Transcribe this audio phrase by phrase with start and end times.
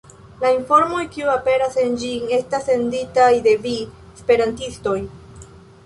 [0.43, 3.79] La informoj, kiuj aperas en ĝi, estas senditaj de vi,
[4.17, 5.01] esperantistoj.